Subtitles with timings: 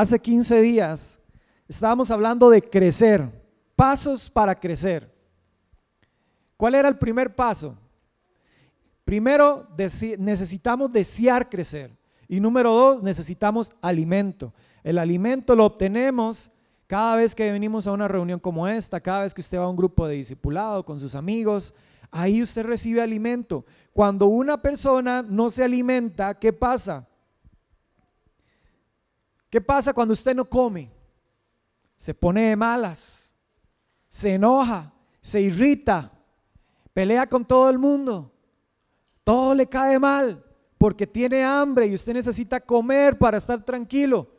[0.00, 1.20] hace 15 días
[1.66, 3.28] estábamos hablando de crecer,
[3.74, 5.12] pasos para crecer.
[6.56, 7.76] ¿Cuál era el primer paso?
[9.04, 9.66] Primero,
[10.18, 11.90] necesitamos desear crecer.
[12.28, 14.54] Y número dos, necesitamos alimento.
[14.84, 16.52] El alimento lo obtenemos
[16.86, 19.68] cada vez que venimos a una reunión como esta, cada vez que usted va a
[19.68, 21.74] un grupo de discipulado con sus amigos,
[22.12, 23.64] ahí usted recibe alimento.
[23.92, 27.08] Cuando una persona no se alimenta, ¿qué pasa?
[29.50, 30.90] ¿Qué pasa cuando usted no come?
[31.96, 33.34] Se pone de malas,
[34.08, 36.12] se enoja, se irrita,
[36.92, 38.32] pelea con todo el mundo,
[39.24, 40.44] todo le cae mal
[40.78, 44.30] porque tiene hambre y usted necesita comer para estar tranquilo.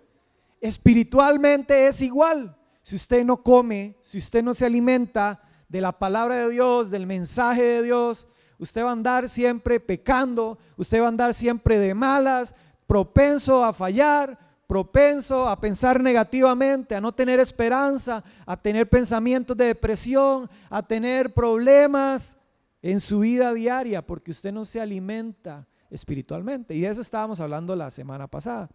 [0.62, 2.56] Espiritualmente es igual.
[2.82, 7.06] Si usted no come, si usted no se alimenta de la palabra de Dios, del
[7.06, 11.94] mensaje de Dios, usted va a andar siempre pecando, usted va a andar siempre de
[11.94, 12.56] malas,
[12.88, 19.66] propenso a fallar, propenso a pensar negativamente, a no tener esperanza, a tener pensamientos de
[19.66, 22.38] depresión, a tener problemas
[22.84, 26.76] en su vida diaria, porque usted no se alimenta espiritualmente.
[26.76, 28.70] Y de eso estábamos hablando la semana pasada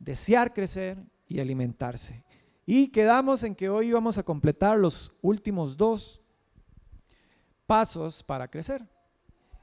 [0.00, 0.98] desear crecer
[1.28, 2.24] y alimentarse.
[2.66, 6.20] Y quedamos en que hoy vamos a completar los últimos dos
[7.66, 8.84] pasos para crecer.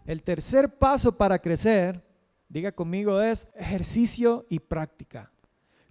[0.06, 2.02] El tercer paso para crecer,
[2.50, 5.32] diga conmigo, es ejercicio y práctica.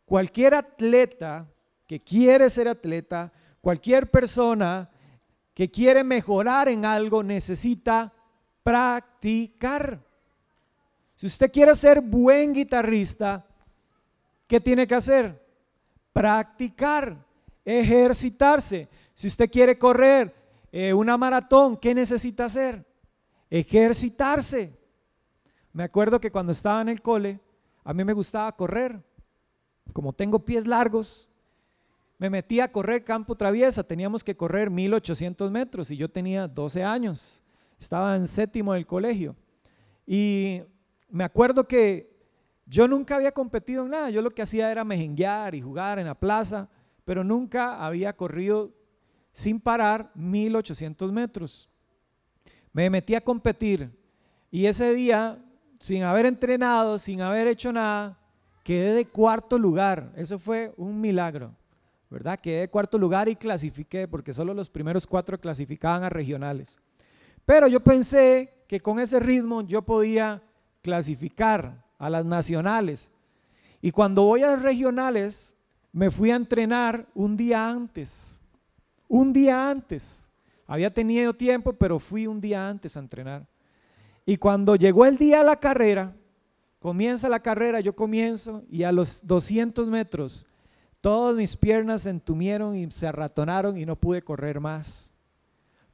[0.05, 1.49] Cualquier atleta
[1.87, 4.91] que quiere ser atleta, cualquier persona
[5.55, 8.13] que quiere mejorar en algo necesita
[8.63, 10.01] practicar.
[11.15, 13.47] Si usted quiere ser buen guitarrista,
[14.47, 15.43] ¿qué tiene que hacer?
[16.13, 17.17] Practicar,
[17.65, 18.89] ejercitarse.
[19.15, 20.35] Si usted quiere correr
[20.71, 22.85] eh, una maratón, ¿qué necesita hacer?
[23.49, 24.77] Ejercitarse.
[25.77, 27.39] Me acuerdo que cuando estaba en el cole,
[27.85, 28.99] a mí me gustaba correr.
[29.93, 31.29] Como tengo pies largos,
[32.17, 33.85] me metí a correr campo traviesa.
[33.85, 37.43] Teníamos que correr 1800 metros y yo tenía 12 años.
[37.79, 39.37] Estaba en séptimo del colegio.
[40.07, 40.63] Y
[41.11, 42.11] me acuerdo que
[42.65, 46.07] yo nunca había competido en nada, yo lo que hacía era mejenguear y jugar en
[46.07, 46.71] la plaza,
[47.05, 48.73] pero nunca había corrido
[49.31, 51.69] sin parar 1800 metros.
[52.73, 53.91] Me metí a competir
[54.51, 55.39] y ese día,
[55.79, 58.19] sin haber entrenado, sin haber hecho nada,
[58.63, 60.13] quedé de cuarto lugar.
[60.17, 61.55] Eso fue un milagro,
[62.11, 62.39] ¿verdad?
[62.39, 66.79] Quedé de cuarto lugar y clasifiqué, porque solo los primeros cuatro clasificaban a regionales.
[67.45, 70.43] Pero yo pensé que con ese ritmo yo podía
[70.83, 73.11] clasificar a las nacionales.
[73.81, 75.57] Y cuando voy a las regionales,
[75.93, 78.41] me fui a entrenar un día antes.
[79.09, 80.29] Un día antes.
[80.67, 83.47] Había tenido tiempo, pero fui un día antes a entrenar.
[84.27, 86.13] Y cuando llegó el día de la carrera,
[86.81, 90.45] comienza la carrera, yo comienzo y a los 200 metros,
[91.01, 95.13] todas mis piernas se entumieron y se arratonaron y no pude correr más.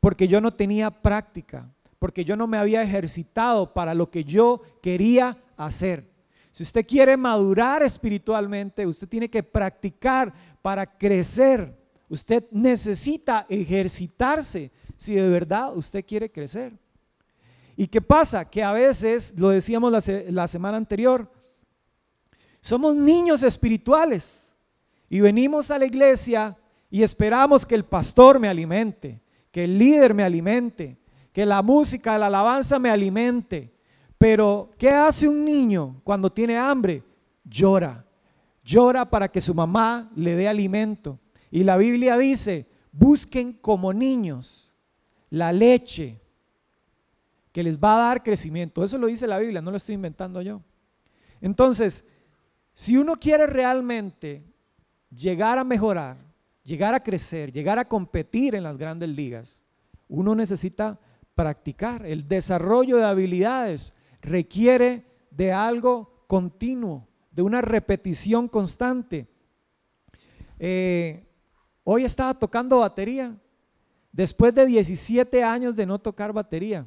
[0.01, 4.63] Porque yo no tenía práctica, porque yo no me había ejercitado para lo que yo
[4.81, 6.11] quería hacer.
[6.51, 10.33] Si usted quiere madurar espiritualmente, usted tiene que practicar
[10.63, 11.79] para crecer.
[12.09, 16.82] Usted necesita ejercitarse si de verdad usted quiere crecer.
[17.77, 18.49] ¿Y qué pasa?
[18.49, 21.31] Que a veces, lo decíamos la, semana anterior,
[22.61, 24.55] somos niños espirituales
[25.09, 26.57] y venimos a la iglesia
[26.91, 30.99] y esperamos que el pastor me alimente, que el líder me alimente,
[31.33, 33.75] que la música, la alabanza me alimente.
[34.19, 37.03] Pero, ¿qué hace un niño cuando tiene hambre?
[37.45, 38.05] Llora.
[38.63, 41.19] Llora para que su mamá le dé alimento.
[41.51, 44.73] Y la Biblia dice, busquen como niños
[45.31, 46.22] la leche
[47.53, 48.83] que les va a dar crecimiento.
[48.83, 50.63] Eso lo dice la Biblia, no lo estoy inventando yo.
[51.41, 52.05] Entonces,
[52.73, 54.43] si uno quiere realmente
[55.11, 56.17] llegar a mejorar,
[56.65, 59.63] llegar a crecer, llegar a competir en las grandes ligas,
[60.09, 60.99] uno necesita
[61.35, 69.29] practicar el desarrollo de habilidades requiere de algo continuo, de una repetición constante.
[70.59, 71.27] Eh,
[71.85, 73.37] hoy estaba tocando batería,
[74.13, 76.87] después de 17 años de no tocar batería.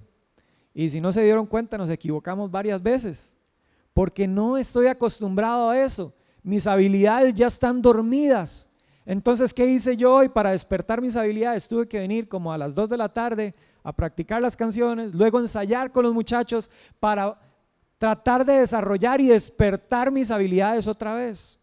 [0.78, 3.38] Y si no se dieron cuenta, nos equivocamos varias veces,
[3.94, 6.14] porque no estoy acostumbrado a eso.
[6.44, 8.68] Mis habilidades ya están dormidas.
[9.06, 11.70] Entonces, ¿qué hice yo hoy para despertar mis habilidades?
[11.70, 15.40] Tuve que venir como a las 2 de la tarde a practicar las canciones, luego
[15.40, 16.70] ensayar con los muchachos
[17.00, 17.40] para
[17.98, 21.58] tratar de desarrollar y despertar mis habilidades otra vez.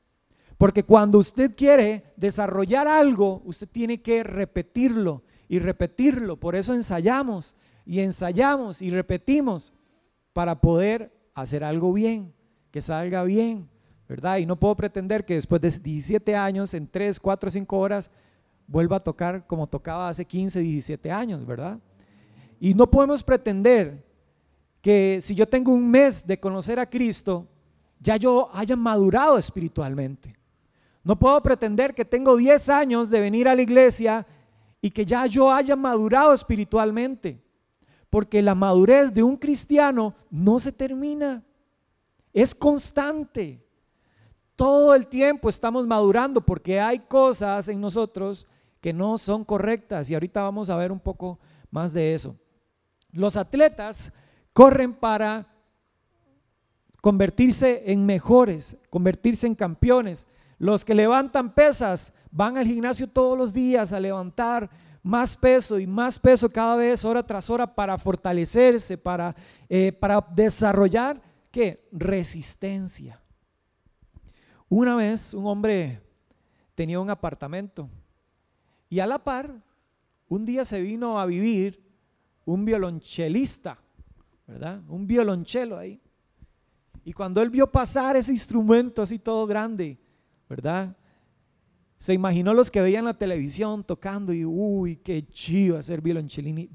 [0.56, 6.40] Porque cuando usted quiere desarrollar algo, usted tiene que repetirlo y repetirlo.
[6.40, 9.72] Por eso ensayamos y ensayamos y repetimos
[10.32, 12.32] para poder hacer algo bien,
[12.70, 13.68] que salga bien,
[14.08, 14.38] ¿verdad?
[14.38, 18.10] Y no puedo pretender que después de 17 años, en 3, 4, 5 horas,
[18.66, 21.78] vuelva a tocar como tocaba hace 15, 17 años, ¿verdad?
[22.60, 24.04] Y no podemos pretender
[24.80, 27.46] que si yo tengo un mes de conocer a Cristo,
[28.00, 30.34] ya yo haya madurado espiritualmente.
[31.04, 34.26] No puedo pretender que tengo 10 años de venir a la iglesia
[34.80, 37.40] y que ya yo haya madurado espiritualmente.
[38.12, 41.42] Porque la madurez de un cristiano no se termina.
[42.34, 43.66] Es constante.
[44.54, 48.46] Todo el tiempo estamos madurando porque hay cosas en nosotros
[48.82, 51.38] que no son correctas y ahorita vamos a ver un poco
[51.70, 52.36] más de eso.
[53.12, 54.12] Los atletas
[54.52, 55.46] corren para
[57.00, 60.26] convertirse en mejores, convertirse en campeones.
[60.58, 64.68] Los que levantan pesas van al gimnasio todos los días a levantar
[65.02, 69.34] más peso y más peso cada vez, hora tras hora, para fortalecerse, para,
[69.68, 71.20] eh, para desarrollar
[71.50, 71.88] ¿qué?
[71.90, 73.20] resistencia.
[74.68, 76.00] Una vez un hombre
[76.74, 77.90] tenía un apartamento
[78.88, 79.52] y a la par,
[80.28, 81.82] un día se vino a vivir
[82.44, 83.78] un violonchelista,
[84.46, 84.82] ¿verdad?
[84.88, 86.00] Un violonchelo ahí.
[87.04, 89.98] Y cuando él vio pasar ese instrumento así todo grande,
[90.48, 90.96] ¿verdad?
[92.02, 96.68] Se imaginó los que veían la televisión tocando y, uy, qué chido hacer violonchelini,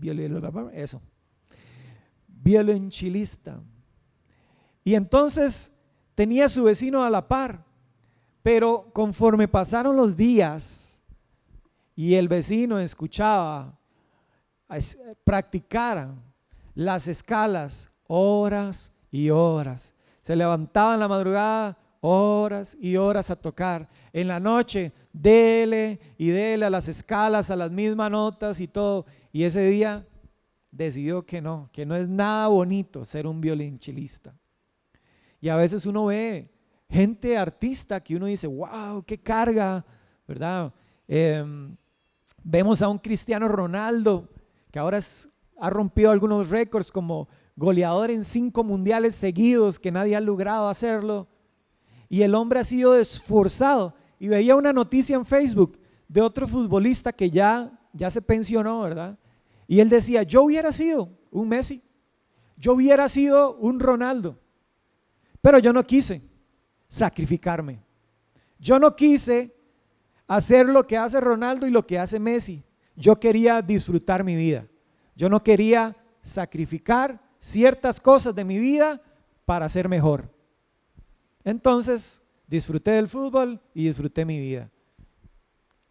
[0.72, 1.02] eso,
[2.30, 3.60] violonchilista.
[4.86, 5.74] Y entonces
[6.16, 7.66] tenía a su vecino a la par,
[8.42, 11.02] pero conforme pasaron los días
[11.94, 13.78] y el vecino escuchaba,
[15.26, 16.16] practicar
[16.74, 21.78] las escalas horas y horas se levantaba en la madrugada
[22.08, 23.90] horas y horas a tocar.
[24.14, 29.06] En la noche, dele y dele a las escalas, a las mismas notas y todo.
[29.32, 30.06] Y ese día
[30.72, 34.34] decidió que no, que no es nada bonito ser un violinchelista.
[35.42, 36.50] Y a veces uno ve
[36.90, 39.86] gente artista que uno dice, wow, qué carga,
[40.28, 40.74] ¿verdad?
[41.08, 41.76] Em,
[42.44, 44.30] vemos a un Cristiano Ronaldo
[44.72, 45.00] que ahora
[45.60, 51.28] ha rompido algunos récords como goleador en cinco mundiales seguidos que nadie ha logrado hacerlo.
[52.10, 53.94] Y el hombre ha sido esforzado.
[54.20, 55.78] Y veía una noticia en Facebook
[56.08, 59.18] de otro futbolista que ya, ya se pensionó, ¿verdad?
[59.68, 61.84] Y él decía, yo hubiera sido un Messi,
[62.56, 64.40] yo hubiera sido un Ronaldo,
[65.42, 66.22] pero yo no quise
[66.88, 67.84] sacrificarme.
[68.60, 69.56] Yo no quise
[70.28, 72.64] hacer lo que hace Ronaldo y lo que hace Messi.
[72.96, 74.68] Yo quería disfrutar mi vida.
[75.16, 79.02] Yo no quería sacrificar ciertas cosas de mi vida
[79.46, 80.32] para ser mejor.
[81.48, 84.70] Entonces, disfruté del fútbol y disfruté mi vida.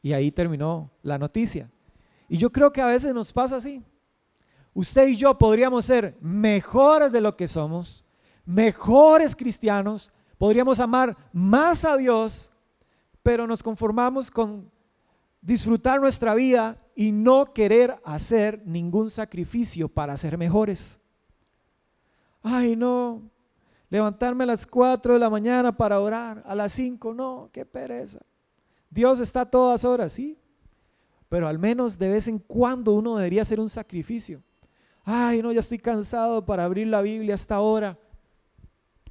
[0.03, 1.71] Y ahí terminó la noticia.
[2.29, 3.83] Y yo creo que a veces nos pasa así.
[4.75, 8.05] Usted y yo podríamos ser mejores de lo que somos,
[8.45, 12.53] mejores cristianos, podríamos amar más a Dios,
[13.23, 14.71] pero nos conformamos con
[15.41, 21.01] disfrutar nuestra vida y no querer hacer ningún sacrificio para ser mejores
[22.47, 23.29] ay no,
[23.89, 28.21] levantarme a las 4 de la mañana para orar, a las 5, no, qué pereza.
[28.91, 30.39] Dios está a todas horas, sí,
[31.29, 34.43] pero al menos de vez en cuando uno debería hacer un sacrificio.
[35.05, 37.99] Ay, no, ya estoy cansado para abrir la Biblia hasta ahora.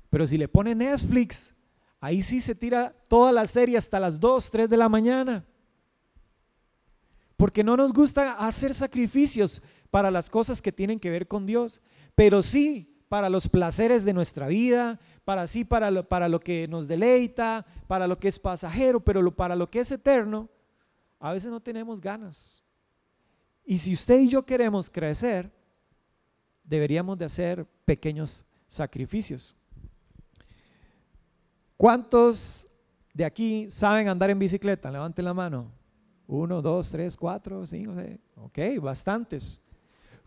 [0.10, 1.54] Pero si le pone Netflix,
[2.00, 5.46] ahí sí se tira toda la serie hasta las 2, 3 de la mañana.
[7.38, 9.62] Porque no nos gusta hacer sacrificios
[9.92, 11.82] para las cosas que tienen que ver con Dios,
[12.16, 16.68] pero sí para los placeres de nuestra vida, para sí, para lo, para lo que
[16.68, 20.50] nos deleita, para lo que es pasajero, pero para lo que es eterno,
[21.20, 22.64] a veces no tenemos ganas.
[23.64, 25.52] Y si usted y yo queremos crecer,
[26.64, 29.56] deberíamos de hacer pequeños sacrificios.
[31.78, 32.68] ¿Cuántos
[33.14, 34.92] de aquí saben andar en bicicleta?
[34.92, 35.72] Levanten la mano.
[36.28, 38.20] Uno, dos, tres, cuatro, cinco, seis.
[38.36, 39.62] Ok, bastantes.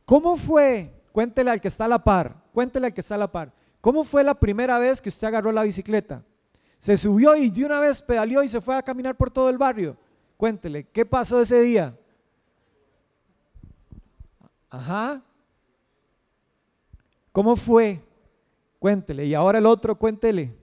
[0.04, 3.30] ¿Cómo fue Cuéntele al que está a la par, cuéntele al que está a la
[3.30, 3.52] par.
[3.80, 6.22] ¿Cómo fue la primera vez que usted agarró la bicicleta?
[6.78, 9.58] Se subió y de una vez pedaleó y se fue a caminar por todo el
[9.58, 9.96] barrio.
[10.36, 11.96] Cuéntele, ¿qué pasó ese día?
[14.70, 15.22] Ajá.
[17.32, 18.00] ¿Cómo fue?
[18.78, 19.26] Cuéntele.
[19.26, 20.54] Y ahora el otro, cuéntele.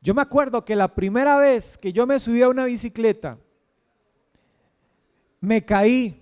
[0.00, 3.38] Yo me acuerdo que la primera vez que yo me subí a una bicicleta,
[5.40, 6.21] me caí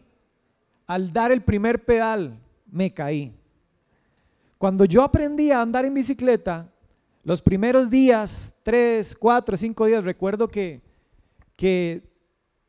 [0.90, 2.36] al dar el primer pedal,
[2.68, 3.32] me caí.
[4.58, 6.68] Cuando yo aprendí a andar en bicicleta,
[7.22, 10.80] los primeros días, tres, cuatro, cinco días, recuerdo que,
[11.54, 12.02] que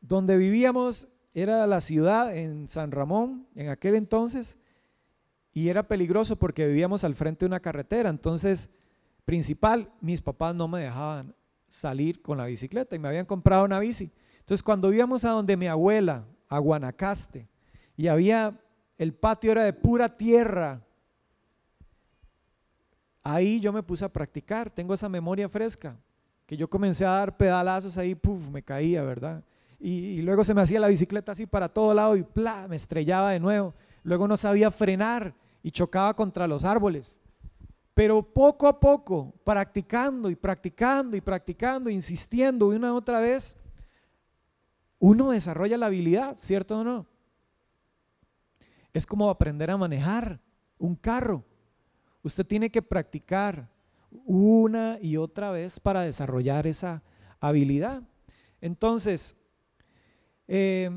[0.01, 4.59] donde vivíamos era la ciudad en San Ramón, en aquel entonces,
[5.51, 8.11] y era peligroso porque vivíamos al frente de una carretera.
[8.11, 8.69] Entonces
[9.25, 11.33] principal, mis papás no me dejaban
[11.67, 14.11] salir con la bicicleta y me habían comprado una bici.
[14.41, 17.49] Entonces cuando íbamos a donde mi abuela, a Guanacaste,
[18.01, 18.59] y había,
[18.97, 20.81] el patio era de pura tierra,
[23.21, 25.95] ahí yo me puse a practicar, tengo esa memoria fresca,
[26.47, 29.43] que yo comencé a dar pedalazos ahí, puff, me caía, ¿verdad?
[29.79, 32.67] Y, luego se me hacía la bicicleta así para todo lado y ¡plá!
[32.67, 33.75] me estrellaba de nuevo.
[34.01, 37.21] Luego no sabía frenar y chocaba contra los árboles.
[37.93, 43.57] Pero poco a poco, practicando y practicando y practicando, insistiendo una y otra vez,
[44.97, 47.10] uno desarrolla la habilidad, ¿cierto o no?
[48.93, 50.39] Es como aprender a manejar
[50.77, 51.43] un carro.
[52.23, 53.69] Usted tiene que practicar
[54.25, 57.01] una y otra vez para desarrollar esa
[57.39, 58.03] habilidad.
[58.59, 59.35] Entonces,
[60.47, 60.89] eh,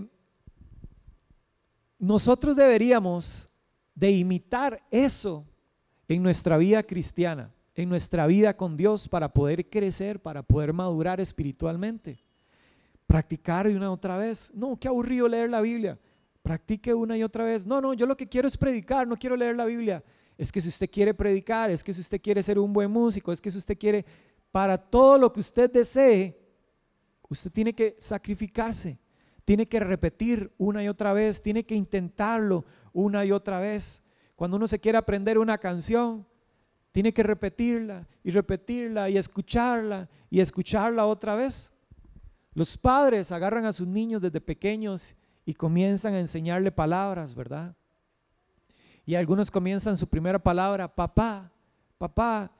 [1.98, 3.48] nosotros deberíamos
[3.94, 5.46] de imitar eso
[6.08, 11.20] en nuestra vida cristiana, en nuestra vida con Dios para poder crecer, para poder madurar
[11.20, 12.22] espiritualmente.
[13.06, 14.50] Practicar una y otra vez.
[14.54, 15.98] No, qué aburrido leer la Biblia.
[16.44, 17.64] Practique una y otra vez.
[17.64, 20.04] No, no, yo lo que quiero es predicar, no quiero leer la Biblia.
[20.36, 23.32] Es que si usted quiere predicar, es que si usted quiere ser un buen músico,
[23.32, 24.04] es que si usted quiere,
[24.52, 26.38] para todo lo que usted desee,
[27.30, 28.98] usted tiene que sacrificarse,
[29.46, 34.02] tiene que repetir una y otra vez, tiene que intentarlo una y otra vez.
[34.36, 36.26] Cuando uno se quiere aprender una canción,
[36.92, 41.72] tiene que repetirla y repetirla y escucharla y escucharla otra vez.
[42.52, 47.74] Los padres agarran a sus niños desde pequeños y comienzan a enseñarle palabras, ¿verdad?
[49.04, 51.50] Y algunos comienzan su primera palabra, papá,
[51.98, 52.50] papá,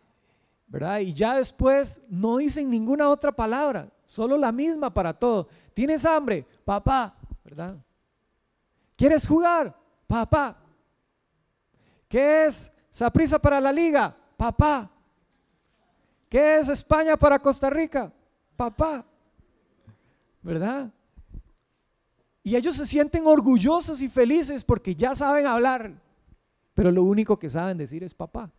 [0.67, 1.01] ¿verdad?
[1.01, 5.49] Y ya después no dicen ninguna otra palabra, solo la misma para todo.
[5.73, 6.47] ¿Tienes hambre?
[6.65, 7.77] Papá, ¿verdad?
[8.97, 9.75] ¿Quieres jugar?
[10.07, 10.57] Papá.
[12.09, 14.15] ¿Qué es Saprisa para la liga?
[14.37, 14.91] Papá.
[16.29, 18.13] ¿Qué es España para Costa Rica?
[18.57, 19.05] Papá.
[20.43, 20.91] ¿Verdad?
[22.47, 26.01] Y ellos se sienten orgullosos y felices porque ya saben hablar,
[26.75, 28.53] pero lo único que saben decir es papá.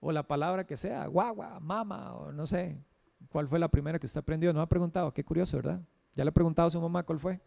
[0.00, 2.76] O la palabra que sea, guagua, mama, o no sé.
[3.30, 4.52] ¿Cuál fue la primera que usted aprendió?
[4.52, 5.80] No ha preguntado, qué curioso, ¿verdad?
[6.16, 7.40] Ya le ha preguntado a su mamá cuál fue.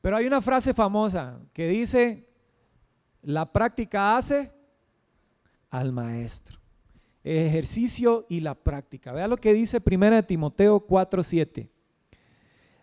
[0.00, 2.28] Pero hay una frase famosa que dice,
[3.22, 4.52] la práctica hace
[5.70, 6.58] al maestro.
[7.24, 9.12] ejercicio y la práctica.
[9.12, 11.71] Vea lo que dice 1 Timoteo 4:7.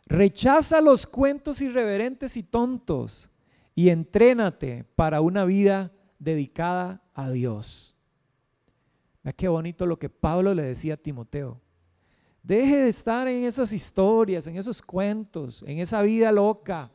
[0.10, 3.30] Rechaza los cuentos irreverentes y tontos
[3.76, 7.96] y entrénate para una vida dedicada a Dios.
[9.24, 11.62] Vea qué bonito lo que Pablo le decía a Timoteo.
[12.42, 16.90] Deje de estar en esas historias, en esos cuentos, en esa vida loca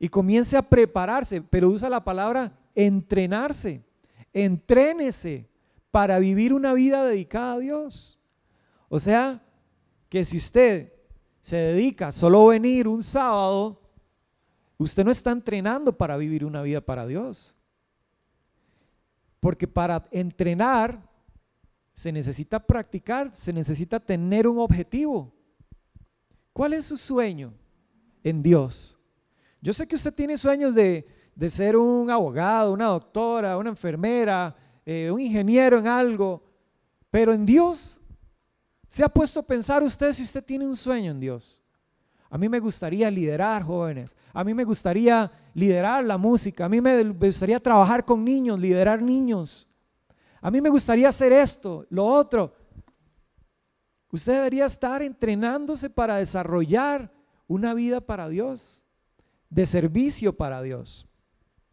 [0.00, 3.84] y comience a prepararse, pero usa la palabra entrenarse,
[4.32, 5.48] entrénese
[5.92, 8.18] para vivir una vida dedicada a Dios.
[8.88, 9.40] O sea,
[10.08, 10.91] que si usted
[11.42, 13.80] se dedica solo a venir un sábado,
[14.78, 17.56] usted no está entrenando para vivir una vida para Dios.
[19.40, 21.02] Porque para entrenar
[21.92, 25.34] se necesita practicar, se necesita tener un objetivo.
[26.52, 27.52] ¿Cuál es su sueño
[28.22, 28.98] en Dios?
[29.60, 34.54] Yo sé que usted tiene sueños de, de ser un abogado, una doctora, una enfermera,
[34.86, 36.40] eh, un ingeniero en algo,
[37.10, 38.00] pero en Dios
[38.92, 41.62] se ha puesto a pensar usted si usted tiene un sueño en Dios.
[42.28, 46.78] A mí me gustaría liderar jóvenes, a mí me gustaría liderar la música, a mí
[46.78, 49.66] me gustaría trabajar con niños, liderar niños,
[50.42, 52.54] a mí me gustaría hacer esto, lo otro.
[54.10, 57.10] Usted debería estar entrenándose para desarrollar
[57.46, 58.84] una vida para Dios,
[59.48, 61.08] de servicio para Dios.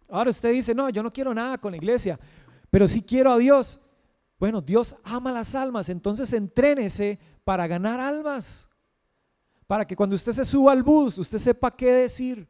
[0.07, 2.17] Ahora usted dice, no, yo no quiero nada con la iglesia,
[2.71, 3.81] pero sí quiero a Dios.
[4.39, 8.69] Bueno, Dios ama las almas, entonces entrénese para ganar almas.
[9.67, 12.47] Para que cuando usted se suba al bus, usted sepa qué decir.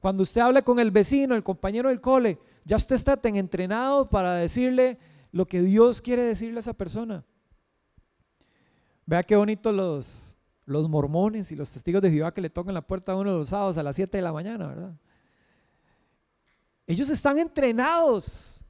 [0.00, 4.08] Cuando usted hable con el vecino, el compañero del cole, ya usted está tan entrenado
[4.08, 4.98] para decirle
[5.30, 7.22] lo que Dios quiere decirle a esa persona.
[9.04, 12.82] Vea qué bonito los, los mormones y los testigos de Jehová que le tocan la
[12.82, 14.94] puerta a uno de los sábados a las 7 de la mañana, ¿verdad?
[16.86, 18.64] Ellos están entrenados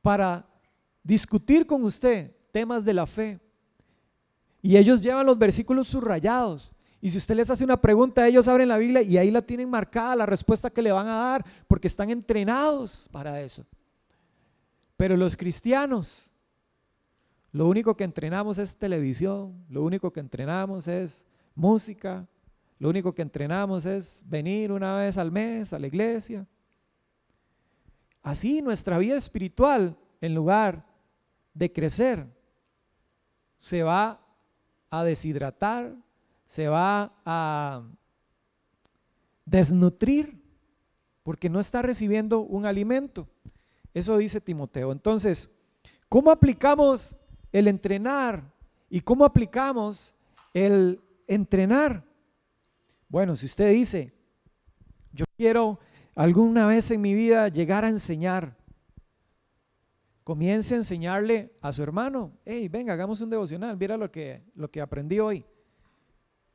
[0.00, 0.46] para
[1.06, 3.38] discutir con usted temas de la fe.
[4.60, 6.72] Y ellos llevan los versículos subrayados.
[7.00, 9.70] Y si usted les hace una pregunta, ellos abren la Biblia y ahí la tienen
[9.70, 13.64] marcada la respuesta que le van a dar, porque están entrenados para eso.
[14.96, 16.32] Pero los cristianos,
[17.52, 22.26] lo único que entrenamos es televisión, lo único que entrenamos es música,
[22.78, 26.46] lo único que entrenamos es venir una vez al mes a la iglesia,
[28.26, 30.84] Así nuestra vida espiritual, en lugar
[31.56, 32.26] de crecer,
[33.56, 34.20] se va
[34.90, 35.96] a deshidratar,
[36.44, 37.82] se va a
[39.46, 40.38] desnutrir,
[41.22, 43.26] porque no está recibiendo un alimento.
[43.94, 44.92] Eso dice Timoteo.
[44.92, 45.50] Entonces,
[46.08, 47.16] ¿cómo aplicamos
[47.50, 48.52] el entrenar
[48.90, 50.14] y cómo aplicamos
[50.52, 52.04] el entrenar?
[53.08, 54.12] Bueno, si usted dice,
[55.12, 55.80] yo quiero
[56.14, 58.54] alguna vez en mi vida llegar a enseñar,
[60.26, 64.68] comience a enseñarle a su hermano, hey, venga, hagamos un devocional, mira lo que, lo
[64.68, 65.46] que aprendí hoy.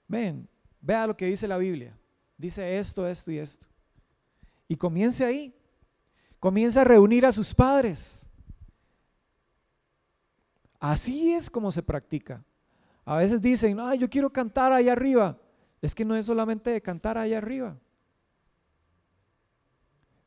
[0.09, 0.45] Ven,
[0.81, 1.97] vea lo que dice la Biblia.
[2.37, 3.67] Dice esto, esto y esto.
[4.67, 5.55] Y comience ahí.
[6.37, 8.29] Comience a reunir a sus padres.
[10.77, 12.43] Así es como se practica.
[13.05, 15.39] A veces dicen, no, yo quiero cantar ahí arriba.
[15.81, 17.79] Es que no es solamente de cantar ahí arriba.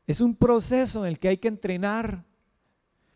[0.06, 2.24] Es un proceso en el que hay que entrenar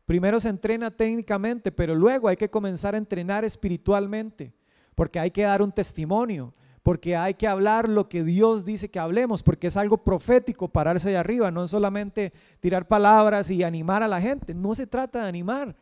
[0.08, 4.54] Primero se entrena técnicamente, pero luego hay que comenzar a entrenar espiritualmente,
[4.94, 8.98] porque hay que dar un testimonio, porque hay que hablar lo que Dios dice que
[8.98, 14.02] hablemos, porque es algo profético pararse ahí arriba, no es solamente tirar palabras y animar
[14.02, 15.76] a la gente, no se trata de animar.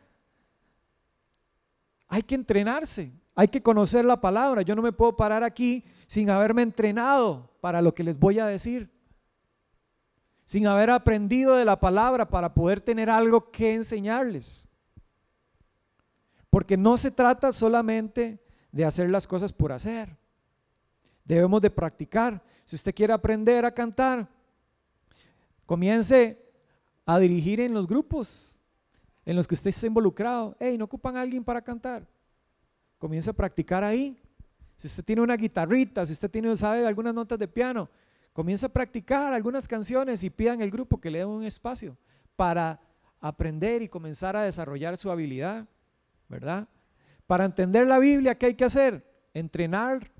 [2.09, 4.61] Hay que entrenarse, hay que conocer la palabra.
[4.61, 8.45] Yo no me puedo parar aquí sin haberme entrenado para lo que les voy a
[8.45, 8.91] decir
[10.47, 14.65] sin haber aprendido de la palabra para poder tener algo que enseñarles.
[16.49, 20.15] Porque no se trata solamente de hacer las cosas por hacer.
[21.25, 22.41] Debemos de practicar.
[22.63, 24.25] Si usted quiere aprender a cantar,
[25.65, 26.41] comience
[27.05, 28.61] a dirigir en los grupos
[29.25, 30.55] en los que usted está involucrado.
[30.61, 32.07] Hey, ¿no ocupan a alguien para cantar?
[32.97, 34.17] Comience a practicar ahí.
[34.77, 37.89] Si usted tiene una guitarrita, si usted tiene, sabe algunas notas de piano,
[38.37, 41.97] Comienza a practicar algunas canciones y pidan el grupo que le den un espacio
[42.35, 42.79] para
[43.19, 45.65] aprender y comenzar a desarrollar su habilidad,
[46.29, 46.67] ¿verdad?
[47.25, 49.03] Para entender la Biblia, ¿qué hay que hacer?
[49.33, 50.11] Entrenar,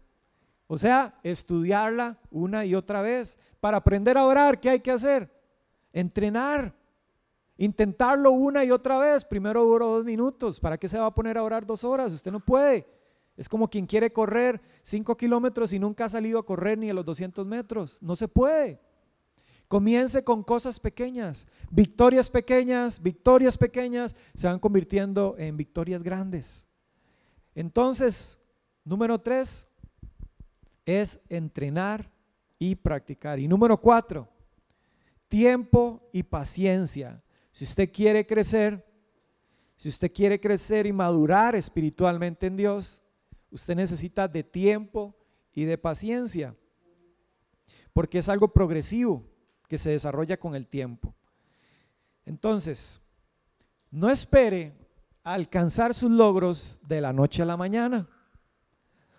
[0.66, 3.38] o sea, estudiarla una y otra vez.
[3.60, 5.32] Para aprender a orar, ¿qué hay que hacer?
[5.94, 6.74] Entrenar,
[7.56, 9.26] intentarlo una y otra vez.
[9.26, 12.12] Primero oro dos minutos, ¿para qué se va a poner a orar dos horas?
[12.12, 12.88] Usted no puede.
[13.38, 16.94] Es como quien quiere correr 5 kilómetros y nunca ha salido a correr ni a
[16.94, 18.02] los 200 metros.
[18.02, 18.82] No se puede.
[19.68, 21.46] Comience con cosas pequeñas.
[21.70, 26.66] Victorias pequeñas, victorias pequeñas se van convirtiendo en victorias grandes.
[27.54, 28.40] Entonces,
[28.84, 29.68] número tres
[30.86, 32.10] es entrenar
[32.58, 33.40] y practicar.
[33.40, 34.28] Y número cuatro,
[35.28, 37.22] tiempo y paciencia.
[37.52, 38.86] Si usted quiere crecer,
[39.76, 43.04] si usted quiere crecer y madurar espiritualmente en Dios,
[43.52, 45.16] Usted necesita de tiempo
[45.54, 46.56] y de paciencia,
[47.94, 49.24] porque es algo progresivo
[49.68, 51.14] que se desarrolla con el tiempo.
[52.26, 53.02] Entonces,
[53.90, 54.74] no espere
[55.24, 58.08] alcanzar sus logros de la noche a la mañana.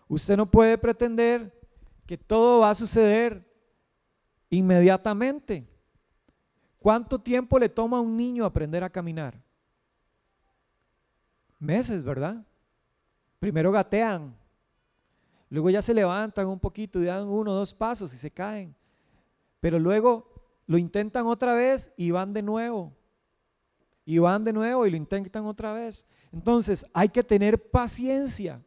[0.09, 1.59] Usted no puede pretender
[2.07, 3.47] que todo va a suceder
[4.49, 5.69] inmediatamente.
[6.79, 9.43] ¿Cuánto tiempo le toma a un niño aprender a caminar?
[11.59, 12.47] Meses, ¿verdad?
[13.39, 14.37] Primero gatean,
[15.49, 18.75] luego ya se levantan un poquito y dan uno o dos pasos y se caen.
[19.61, 20.33] Pero luego
[20.67, 22.93] lo intentan otra vez y van de nuevo.
[24.05, 26.05] Y van de nuevo y lo intentan otra vez.
[26.33, 28.63] Entonces hay que tener paciencia.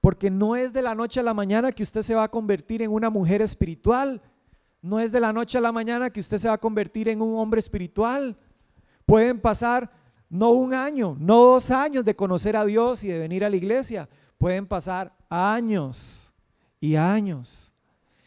[0.00, 2.82] Porque no es de la noche a la mañana que usted se va a convertir
[2.82, 4.22] en una mujer espiritual.
[4.80, 7.20] No es de la noche a la mañana que usted se va a convertir en
[7.20, 8.38] un hombre espiritual.
[9.06, 9.90] Pueden pasar
[10.30, 13.56] no un año, no dos años de conocer a Dios y de venir a la
[13.56, 14.08] iglesia.
[14.36, 16.34] Pueden pasar años
[16.80, 17.74] y años.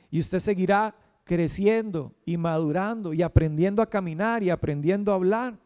[0.09, 5.57] Y usted seguirá creciendo y madurando y aprendiendo a caminar y aprendiendo a hablar.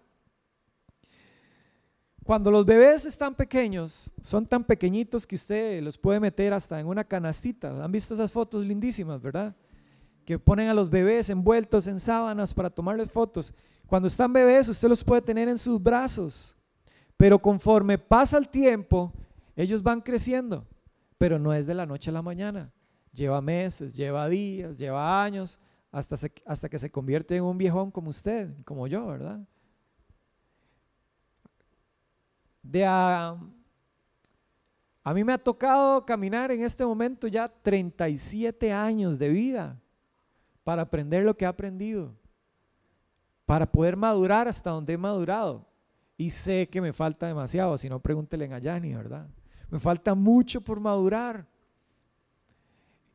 [2.26, 6.88] Cuando los bebés están pequeños, son tan pequeñitos que usted los puede meter hasta en
[6.88, 7.84] una canastita.
[7.84, 9.56] ¿Han visto esas fotos lindísimas, verdad?
[10.26, 13.54] Que ponen a los bebés envueltos en sábanas para tomarles fotos.
[13.88, 16.58] Cuando están bebés, usted los puede tener en sus brazos,
[17.18, 19.14] pero conforme pasa el tiempo,
[19.56, 20.68] ellos van creciendo,
[21.18, 22.72] pero no es de la noche a la mañana.
[23.14, 25.60] Lleva meses, lleva días, lleva años,
[25.92, 29.40] hasta, hasta que se convierte en un viejón como usted, como yo, ¿verdad?
[32.62, 33.38] De a,
[35.04, 39.80] a mí me ha tocado caminar en este momento ya 37 años de vida
[40.64, 42.16] para aprender lo que he aprendido
[43.46, 45.66] para poder madurar hasta donde he madurado.
[46.18, 49.28] Y sé que me falta demasiado, si no pregúntele a Yanni, ¿verdad?
[49.70, 51.46] Me falta mucho por madurar.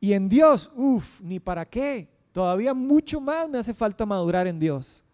[0.01, 2.09] Y en Dios, uff, ni para qué.
[2.33, 5.05] Todavía mucho más me hace falta madurar en Dios.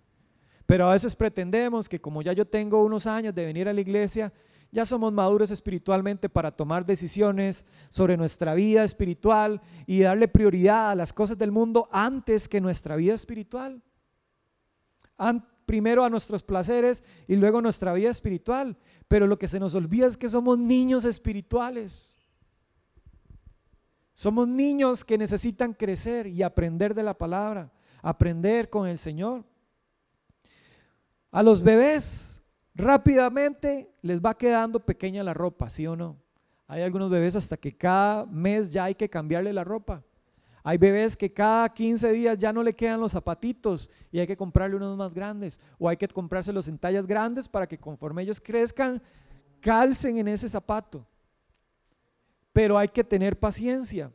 [0.67, 3.81] Pero a veces pretendemos que como ya yo tengo unos años de venir a la
[3.81, 4.33] iglesia,
[4.73, 10.95] Ya somos maduros espiritualmente para tomar decisiones sobre nuestra vida espiritual y darle prioridad a
[10.95, 13.81] las cosas del mundo antes que nuestra vida espiritual.
[15.67, 18.77] Primero a nuestros placeres y luego nuestra vida espiritual.
[19.09, 22.19] Pero lo que se nos olvida es que somos niños espirituales.
[24.15, 29.45] Somos niños que necesitan crecer y aprender de la palabra, aprender con el Señor.
[31.31, 32.43] A los bebés
[32.75, 36.17] rápidamente les va quedando pequeña la ropa, ¿sí o no?
[36.67, 40.03] Hay algunos bebés hasta que cada mes ya hay que cambiarle la ropa.
[40.69, 44.37] Hay bebés que cada 15 días ya no le quedan los zapatitos y hay que
[44.37, 45.61] comprarle unos más grandes.
[45.79, 49.01] O hay que comprárselos en tallas grandes para que conforme ellos crezcan,
[49.61, 51.07] calcen en ese zapato.
[52.53, 54.11] Pero hay que tener paciencia.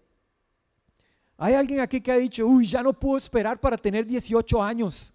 [1.37, 5.13] Hay alguien aquí que ha dicho, uy, ya no puedo esperar para tener 18 años.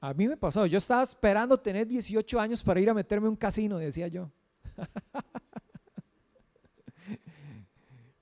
[0.00, 3.30] A mí me pasó, yo estaba esperando tener 18 años para ir a meterme en
[3.30, 4.30] un casino, decía yo.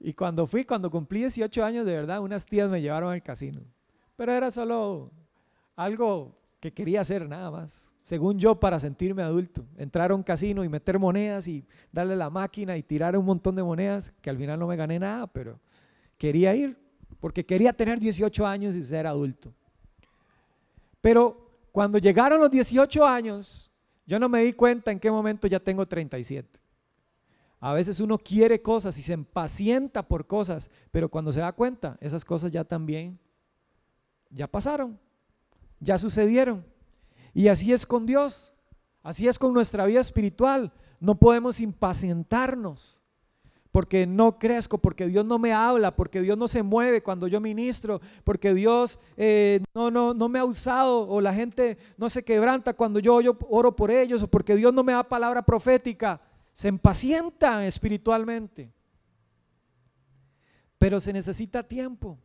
[0.01, 3.61] y cuando fui, cuando cumplí 18 años, de verdad, unas tías me llevaron al casino.
[4.17, 5.11] Pero era solo
[5.77, 9.67] algo que quería hacer nada más, según yo, para sentirme adulto.
[9.77, 13.55] Entrar a un casino y meter monedas y darle la máquina y tirar un montón
[13.57, 15.61] de monedas, que al final no me gané nada, pero
[16.17, 16.79] quería ir,
[17.21, 19.53] porque quería tener 18 años y ser adulto.
[21.03, 23.71] Pero cuando llegaron los 18 años,
[24.07, 26.59] yo no me di cuenta en qué momento ya tengo 37.
[27.61, 31.99] A veces uno quiere cosas y se impacienta por cosas, pero cuando se da cuenta,
[32.01, 33.19] esas cosas ya también,
[34.31, 34.99] ya pasaron,
[35.79, 36.65] ya sucedieron.
[37.35, 38.55] Y así es con Dios,
[39.03, 40.73] así es con nuestra vida espiritual.
[41.01, 43.03] No podemos impacientarnos
[43.73, 47.41] porque no crezco, porque Dios no me habla, porque Dios no se mueve cuando yo
[47.41, 52.25] ministro, porque Dios eh, no, no, no me ha usado o la gente no se
[52.25, 56.21] quebranta cuando yo, yo oro por ellos o porque Dios no me da palabra profética.
[56.53, 58.73] Se impacienta espiritualmente.
[60.79, 62.19] Pero se necesita tiempo.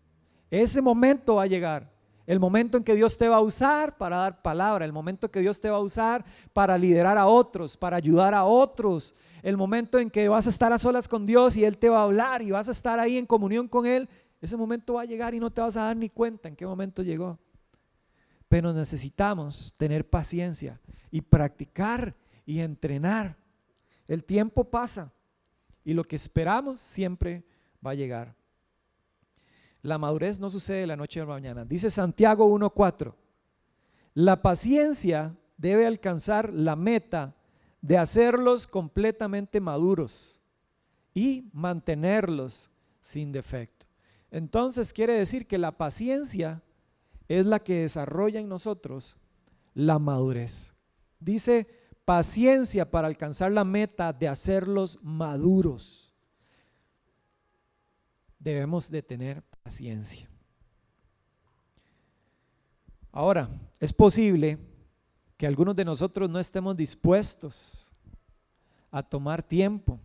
[0.50, 1.92] Ese momento va a llegar.
[2.26, 5.32] El momento en que Dios te va a usar para dar palabra, el momento en
[5.32, 9.58] que Dios te va a usar para liderar a otros, para ayudar a otros, el
[9.58, 12.04] momento en que vas a estar a solas con Dios y Él te va a
[12.06, 14.10] hablar y vas a estar ahí en comunión con Él,
[14.42, 16.66] ese momento va a llegar y no te vas a dar ni cuenta en qué
[16.66, 17.38] momento llegó.
[18.50, 20.80] Pero necesitamos tener paciencia
[21.12, 23.38] y practicar y entrenar.
[24.08, 25.12] El tiempo pasa
[25.84, 27.44] y lo que esperamos siempre
[27.86, 28.36] va a llegar.
[29.82, 31.64] La madurez no sucede de la noche a la mañana.
[31.64, 33.14] Dice Santiago 1.4.
[34.16, 37.36] La paciencia debe alcanzar la meta
[37.82, 40.42] de hacerlos completamente maduros
[41.14, 43.86] y mantenerlos sin defecto.
[44.32, 46.64] Entonces quiere decir que la paciencia
[47.28, 49.18] es la que desarrolla en nosotros
[49.76, 50.74] la madurez.
[51.20, 51.68] Dice
[52.06, 56.14] paciencia para alcanzar la meta de hacerlos maduros.
[58.40, 60.30] Debemos de tener paciencia.
[63.12, 64.60] Ahora, es posible
[65.36, 67.94] que algunos de nosotros no estemos dispuestos
[68.92, 70.00] a tomar tiempo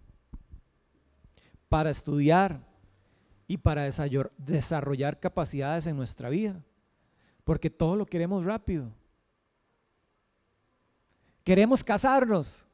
[1.68, 2.66] para estudiar
[3.46, 3.88] y para
[4.38, 6.64] desarrollar capacidades en nuestra vida,
[7.44, 8.92] porque todo lo queremos rápido.
[11.44, 12.66] Queremos casarnos,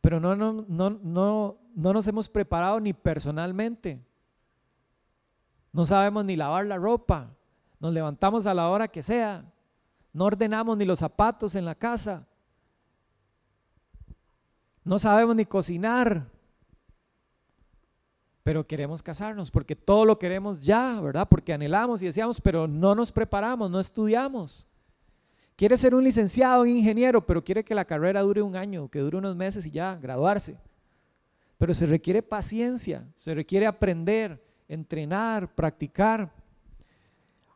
[0.00, 4.04] pero no, no, no, no, no nos hemos preparado ni personalmente.
[5.72, 7.30] No sabemos ni lavar la ropa,
[7.78, 9.44] nos levantamos a la hora que sea,
[10.12, 12.26] no ordenamos ni los zapatos en la casa.
[14.82, 16.26] No sabemos ni cocinar.
[18.42, 21.28] Pero queremos casarnos porque todo lo queremos ya, ¿verdad?
[21.28, 24.66] Porque anhelamos y deseamos, pero no nos preparamos, no estudiamos.
[25.58, 29.00] Quiere ser un licenciado, un ingeniero, pero quiere que la carrera dure un año, que
[29.00, 30.56] dure unos meses y ya, graduarse.
[31.56, 36.32] Pero se requiere paciencia, se requiere aprender, entrenar, practicar.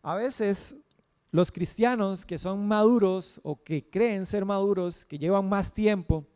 [0.03, 0.75] A veces
[1.31, 6.27] los cristianos que son maduros o que creen ser maduros, que llevan más tiempo,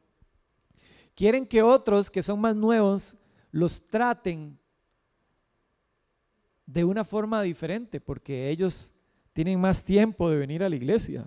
[1.16, 3.16] quieren que otros que son más nuevos
[3.50, 4.56] los traten
[6.64, 8.94] de una forma diferente, porque ellos
[9.32, 11.26] tienen más tiempo de venir a la iglesia,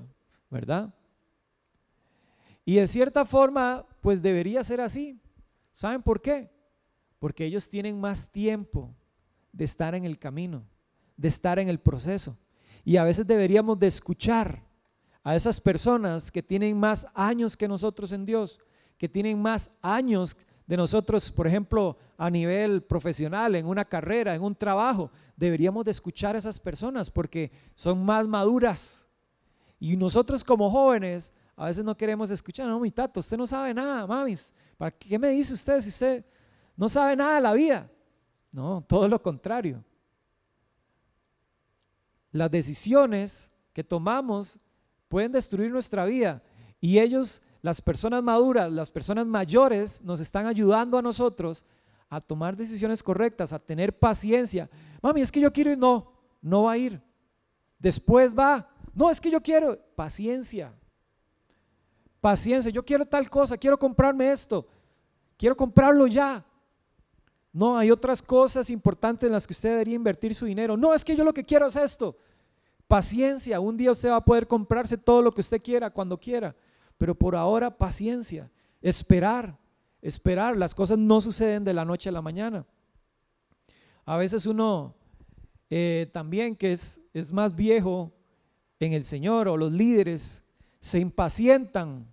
[0.50, 0.94] ¿verdad?
[2.66, 5.20] Y de cierta forma, pues debería ser así.
[5.74, 6.52] ¿Saben por qué?
[7.20, 8.94] Porque ellos tienen más tiempo
[9.52, 10.64] de estar en el camino,
[11.18, 12.38] de estar en el proceso.
[12.86, 14.64] Y a veces deberíamos de escuchar
[15.24, 18.60] a esas personas que tienen más años que nosotros en Dios,
[18.98, 24.44] que tienen más años de nosotros, por ejemplo, a nivel profesional, en una carrera, en
[24.44, 25.12] un trabajo.
[25.36, 29.08] Deberíamos de escuchar a esas personas porque son más maduras.
[29.80, 33.74] Y nosotros como jóvenes a veces no queremos escuchar, no, mi tato, usted no sabe
[33.74, 36.26] nada, mamis, ¿para qué me dice usted si usted
[36.76, 37.90] no sabe nada de la vida?
[38.52, 39.84] No, todo lo contrario.
[42.32, 44.60] Las decisiones que tomamos
[45.08, 46.42] pueden destruir nuestra vida
[46.80, 51.66] y ellos, las personas maduras, las personas mayores, nos están ayudando a nosotros
[52.10, 54.70] a tomar decisiones correctas, a tener paciencia.
[55.02, 56.12] Mami, es que yo quiero ir, no,
[56.42, 57.02] no va a ir.
[57.78, 60.74] Después va, no, es que yo quiero, paciencia.
[62.22, 64.68] Paciencia, yo quiero tal cosa, quiero comprarme esto,
[65.38, 66.46] quiero comprarlo ya.
[67.52, 70.78] No, hay otras cosas importantes en las que usted debería invertir su dinero.
[70.78, 72.18] No, es que yo lo que quiero es esto.
[72.88, 76.56] Paciencia, un día usted va a poder comprarse todo lo que usted quiera cuando quiera,
[76.98, 79.58] pero por ahora paciencia, esperar,
[80.02, 80.58] esperar.
[80.58, 82.66] Las cosas no suceden de la noche a la mañana.
[84.06, 84.96] A veces uno
[85.70, 88.12] eh, también que es, es más viejo
[88.80, 90.44] en el Señor o los líderes
[90.80, 92.08] se impacientan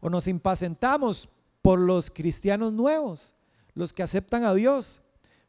[0.00, 1.28] o nos impacientamos
[1.62, 3.34] por los cristianos nuevos,
[3.74, 5.02] los que aceptan a Dios,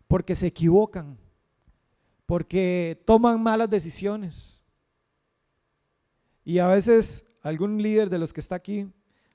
[0.07, 1.17] porque se equivocan,
[2.25, 4.63] porque toman malas decisiones.
[6.43, 8.87] Y a veces algún líder de los que está aquí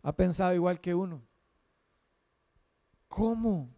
[0.02, 1.20] ha pensado igual que uno.
[3.08, 3.68] ¿Cómo?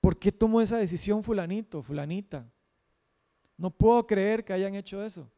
[0.00, 2.46] ¿Por qué tomó esa decisión fulanito, fulanita?
[3.56, 5.28] No puedo creer que hayan hecho eso.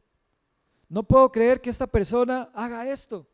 [0.91, 3.25] No puedo creer que esta persona haga esto.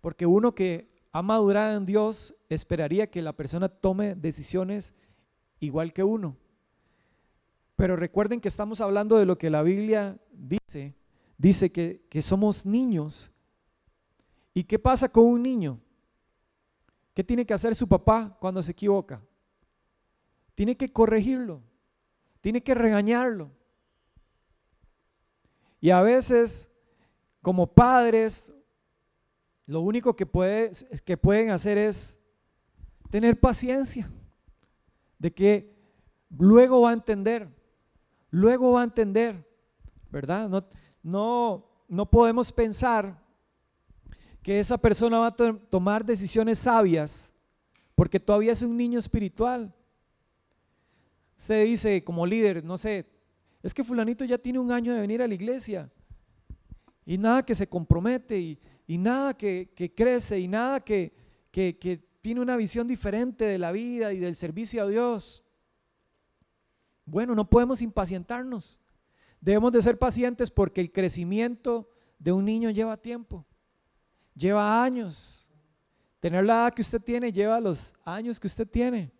[0.00, 4.94] Porque uno que ha madurado en Dios esperaría que la persona tome decisiones
[5.60, 6.36] igual que uno.
[7.76, 10.96] Pero recuerden que estamos hablando de lo que la Biblia dice.
[11.38, 13.30] Dice que, somos niños.
[14.52, 15.78] ¿Y qué pasa con un niño?
[17.14, 19.22] ¿Qué tiene que hacer su papá cuando se equivoca?
[20.56, 21.62] Tiene que corregirlo,
[22.40, 23.52] tiene que regañarlo,
[25.84, 26.70] y a veces,
[27.42, 28.54] como padres,
[29.66, 30.72] lo único que, puede,
[31.04, 32.18] que pueden hacer es
[33.10, 34.10] tener paciencia,
[35.18, 35.76] de que
[36.30, 37.54] luego va a entender,
[38.30, 39.46] luego va a entender,
[40.10, 40.48] ¿verdad?
[40.48, 40.62] No,
[41.02, 43.22] no, no podemos pensar
[44.42, 47.30] que esa persona va a tomar decisiones sabias
[47.94, 49.70] porque todavía es un niño espiritual.
[51.36, 53.04] Se dice como líder, no sé,
[53.64, 55.90] es que fulanito ya tiene un año de venir a la iglesia
[57.06, 61.14] y nada que se compromete y, nada que, crece y nada que,
[61.50, 65.42] que tiene una visión diferente de la vida y del servicio a Dios.
[67.06, 68.82] Bueno, no podemos impacientarnos.
[69.40, 73.46] Debemos de ser pacientes porque el crecimiento de un niño lleva tiempo,
[74.34, 75.50] lleva años.
[76.20, 79.10] Tener la edad que usted tiene lleva los años que usted tiene.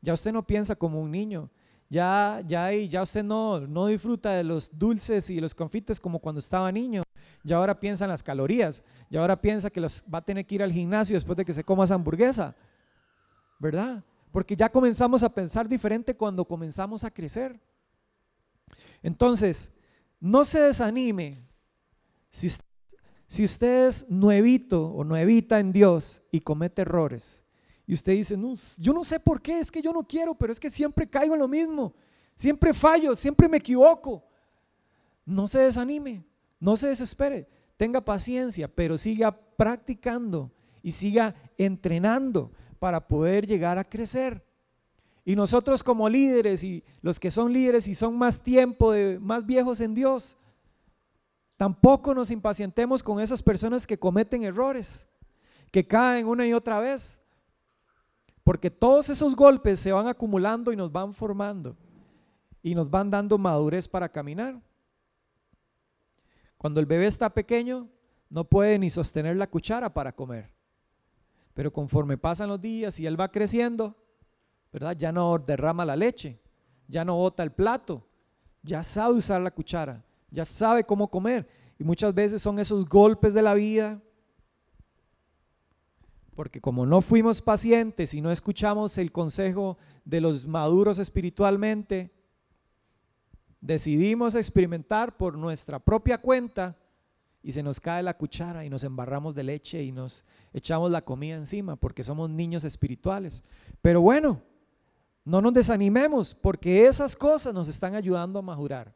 [0.00, 1.50] Ya usted no piensa como un niño,
[1.92, 6.38] ya, ya, ya usted no, no disfruta de los dulces y los confites como cuando
[6.38, 7.02] estaba niño.
[7.44, 8.82] Ya ahora piensa en las calorías.
[9.10, 11.52] Y ahora piensa que los, va a tener que ir al gimnasio después de que
[11.52, 12.56] se coma esa hamburguesa.
[13.58, 14.02] ¿Verdad?
[14.30, 17.60] Porque ya comenzamos a pensar diferente cuando comenzamos a crecer.
[19.02, 19.70] Entonces,
[20.18, 21.46] no se desanime
[22.30, 22.48] si,
[23.26, 27.41] si usted es nuevito o nuevita en Dios y comete errores
[27.92, 30.50] y usted dice, no, yo no sé por qué, es que yo no quiero, pero
[30.50, 31.92] es que siempre caigo en lo mismo,
[32.34, 34.24] siempre fallo, siempre me equivoco.
[35.26, 36.24] No se desanime,
[36.58, 40.50] no se desespere, tenga paciencia, pero siga practicando
[40.82, 44.42] y siga entrenando para poder llegar a crecer.
[45.22, 49.82] Y nosotros como líderes y los que son líderes y son más tiempo, más viejos
[49.82, 50.38] en Dios,
[51.58, 55.06] tampoco nos impacientemos con esas personas que cometen errores,
[55.70, 57.18] que caen una y otra vez.
[58.52, 61.74] Porque todos esos golpes se van acumulando y nos van formando
[62.62, 64.60] y nos van dando madurez para caminar.
[66.58, 67.88] Cuando el bebé está pequeño,
[68.28, 70.52] no puede ni sostener la cuchara para comer.
[71.54, 73.96] Pero conforme pasan los días y él va creciendo,
[74.70, 74.94] ¿verdad?
[74.98, 76.38] Ya no derrama la leche,
[76.88, 78.06] ya no bota el plato,
[78.62, 81.48] ya sabe usar la cuchara, ya sabe cómo comer.
[81.78, 83.98] Y muchas veces son esos golpes de la vida
[86.34, 92.10] porque como no fuimos pacientes y no escuchamos el consejo de los maduros espiritualmente,
[93.60, 96.76] decidimos experimentar por nuestra propia cuenta
[97.42, 101.04] y se nos cae la cuchara y nos embarramos de leche y nos echamos la
[101.04, 103.42] comida encima porque somos niños espirituales.
[103.80, 104.42] Pero bueno,
[105.24, 108.94] no nos desanimemos porque esas cosas nos están ayudando a madurar.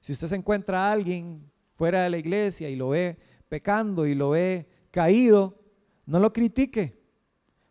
[0.00, 4.14] Si usted se encuentra a alguien fuera de la iglesia y lo ve pecando y
[4.14, 5.65] lo ve caído,
[6.06, 6.98] no lo critique.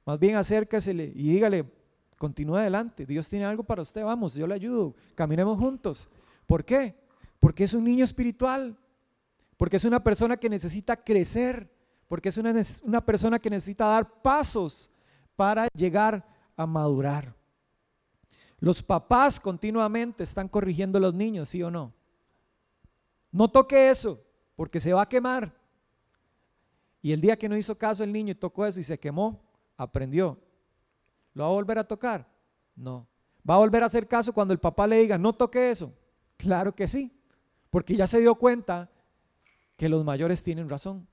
[0.06, 1.66] Más bien acércasele y dígale,
[2.18, 3.06] continúe adelante.
[3.06, 4.04] Dios tiene algo para usted.
[4.04, 4.94] Vamos, yo le ayudo.
[5.16, 6.10] Caminemos juntos.
[6.46, 6.96] ¿Por qué?
[7.40, 8.78] Porque es un niño espiritual.
[9.58, 11.72] porque es una persona que necesita crecer,
[12.10, 14.92] porque es una, una persona que necesita dar pasos
[15.36, 17.34] para llegar a madurar.
[18.60, 21.94] Los papás continuamente están corrigiendo a los niños, ¿sí o no?
[23.32, 24.22] No toque eso,
[24.56, 25.54] porque se va a quemar.
[27.06, 29.40] Y el día que no hizo caso el niño y tocó eso y se quemó,
[29.78, 30.40] aprendió.
[31.36, 32.28] ¿Lo va a volver a tocar?
[32.76, 33.08] No.
[33.48, 35.94] ¿Va a volver a hacer caso cuando el papá le diga, no toque eso?
[36.36, 37.16] Claro que sí,
[37.70, 38.90] porque ya se dio cuenta
[39.78, 41.08] que los mayores tienen razón.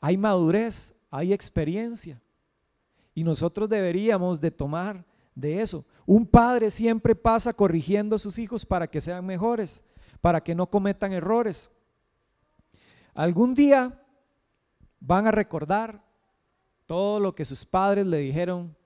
[0.00, 2.22] Hay madurez, hay experiencia.
[3.16, 5.84] Y nosotros deberíamos de tomar de eso.
[6.06, 9.82] Un padre siempre pasa corrigiendo a sus hijos para que sean mejores,
[10.20, 11.72] para que no cometan errores.
[13.18, 14.00] Algún día
[15.00, 16.04] van a recordar
[16.86, 18.76] todo lo que sus padres le dijeron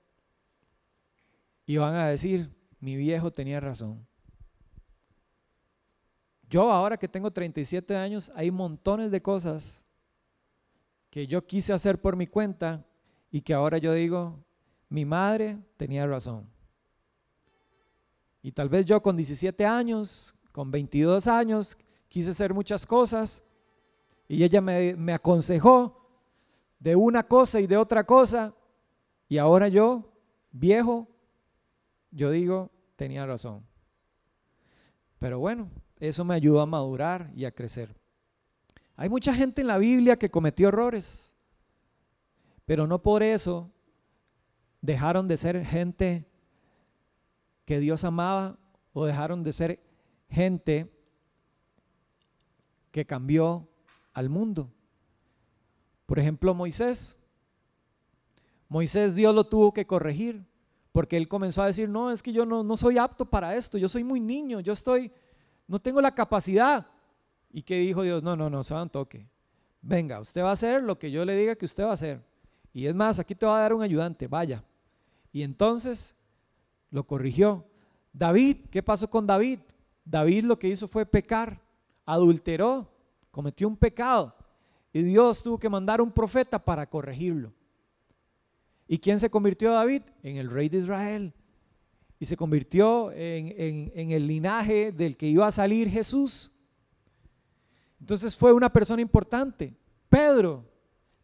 [1.67, 4.07] y van a decir, mi viejo tenía razón.
[6.49, 9.85] Yo ahora que tengo 37 años, hay montones de cosas
[11.11, 12.83] que yo quise hacer por mi cuenta
[13.29, 14.43] y que ahora yo digo,
[14.89, 16.49] mi madre tenía razón.
[18.41, 21.77] Y tal vez yo con 17 años, con 22 años,
[22.09, 23.43] quise hacer muchas cosas
[24.27, 26.09] y ella me, aconsejó
[26.79, 28.55] de una cosa y de otra cosa
[29.27, 30.11] y ahora yo,
[30.51, 31.07] viejo,
[32.11, 33.65] yo digo, tenía razón.
[35.19, 37.95] Pero bueno, eso me ayudó a madurar y a crecer.
[38.95, 41.35] Hay mucha gente en la Biblia que cometió errores,
[42.65, 43.71] pero no por eso
[44.81, 46.27] dejaron de ser gente
[47.65, 48.59] que Dios amaba
[48.91, 49.79] o dejaron de ser
[50.29, 50.91] gente
[52.91, 53.67] que cambió
[54.13, 54.71] al mundo.
[56.05, 57.17] Por ejemplo, Moisés.
[58.69, 60.45] Moisés Dios lo tuvo que corregir
[60.91, 63.77] porque él comenzó a decir, no, es que yo no, no soy apto para esto,
[63.77, 65.11] yo soy muy niño, yo estoy
[65.67, 66.85] no tengo la capacidad.
[67.51, 68.23] ¿Y qué dijo Dios?
[68.23, 69.27] No, no, no, se toque.
[69.81, 72.23] Venga, usted va a hacer lo que yo le diga que usted va a hacer.
[72.73, 74.63] Y es más, aquí te va a dar un ayudante, vaya.
[75.31, 76.15] Y entonces
[76.89, 77.65] lo corrigió.
[78.11, 79.59] David, ¿qué pasó con David?
[80.05, 81.61] David lo que hizo fue pecar,
[82.05, 82.92] adulteró,
[83.33, 84.33] cometió un pecado.
[84.93, 87.51] Y Dios tuvo que mandar un profeta para corregirlo.
[88.87, 90.03] ¿Y quién se convirtió a David?
[90.21, 91.33] En el rey de Israel
[92.23, 96.53] y se convirtió en, el linaje del que iba a salir Jesús.
[97.99, 99.75] Entonces fue una persona importante.
[100.07, 100.63] Pedro,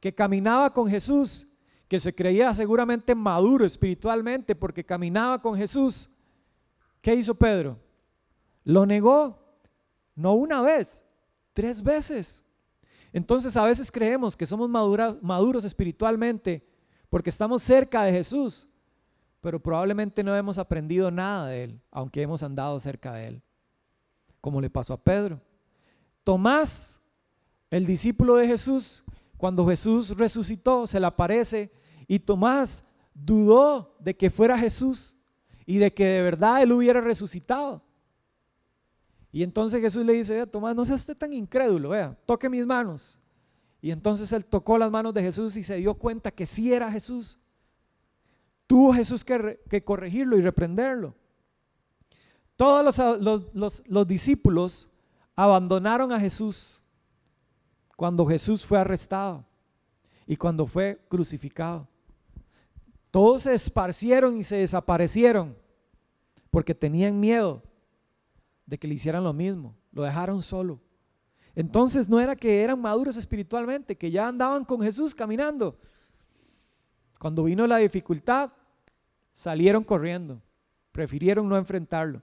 [0.01, 1.47] que caminaba con Jesús,
[1.87, 6.09] que se creía seguramente maduro espiritualmente porque caminaba con Jesús.
[6.99, 7.79] ¿Qué hizo Pedro?
[8.65, 9.41] Lo negó,
[10.15, 11.05] no una vez,
[11.53, 12.45] tres veces.
[13.11, 16.65] Entonces a veces creemos que somos maduros espiritualmente
[17.09, 18.69] porque estamos cerca de Jesús,
[19.41, 23.41] pero probablemente no hemos aprendido nada de él, aunque hemos andado cerca de él,
[24.41, 25.41] como le pasó a Pedro.
[26.23, 27.01] Tomás,
[27.71, 29.03] el discípulo de Jesús,
[29.37, 31.71] cuando Jesús resucitó, se le aparece
[32.07, 35.15] y Tomás dudó de que fuera Jesús
[35.65, 37.81] y de que de verdad él hubiera resucitado.
[39.31, 43.21] Y entonces Jesús le dice, Tomás, no seas usted tan incrédulo, vea, toque mis manos.
[43.81, 46.91] Y entonces él tocó las manos de Jesús y se dio cuenta que sí era
[46.91, 47.39] Jesús.
[48.67, 51.15] Tuvo Jesús que, corregirlo y reprenderlo.
[52.55, 52.99] Todos
[53.85, 54.89] los, discípulos
[55.35, 56.83] abandonaron a Jesús
[57.95, 59.45] cuando Jesús fue arrestado
[60.27, 61.87] y cuando fue crucificado.
[63.11, 65.55] Todos se esparcieron y se desaparecieron
[66.51, 67.63] porque tenían miedo
[68.69, 69.75] de que le hicieran lo mismo.
[69.91, 70.79] Lo dejaron solo.
[71.55, 75.75] Entonces no era que eran maduros espiritualmente, que ya andaban con Jesús caminando.
[77.17, 78.51] Cuando vino la dificultad,
[79.33, 80.39] salieron corriendo,
[80.91, 82.21] prefirieron no enfrentarlo.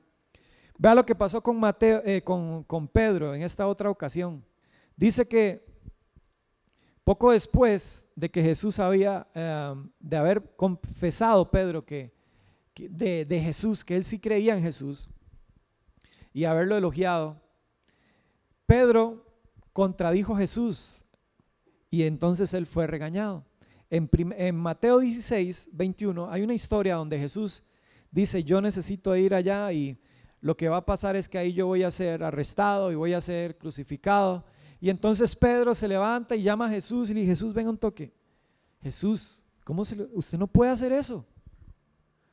[0.78, 4.44] Vea lo que pasó con, Mateo, eh, con, Pedro en esta otra ocasión.
[4.94, 5.66] Dice que
[7.02, 12.14] poco después de que Jesús había, eh, de haber confesado Pedro que,
[12.76, 15.10] de, de Jesús, que él sí creía en Jesús,
[16.36, 17.40] y haberlo elogiado,
[18.66, 19.24] Pedro
[19.72, 21.06] contradijo a Jesús
[21.90, 23.46] y entonces él fue regañado.
[23.88, 27.62] En, Mateo 16, 21 hay una historia donde Jesús
[28.10, 29.98] dice, yo necesito ir allá y
[30.42, 33.14] lo que va a pasar es que ahí yo voy a ser arrestado y voy
[33.14, 34.44] a ser crucificado.
[34.78, 37.78] Y entonces Pedro se levanta y llama a Jesús y le dice, Jesús, venga un
[37.78, 38.12] toque.
[38.82, 41.24] Jesús, ¿cómo se usted no puede hacer eso?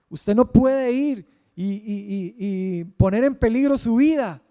[0.10, 4.42] Usted no puede ir y poner en peligro su vida.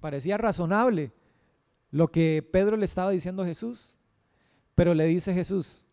[0.00, 1.12] Parecía razonable
[1.90, 3.98] lo que Pedro le estaba diciendo a Jesús.
[4.74, 5.86] Pero le dice Jesús,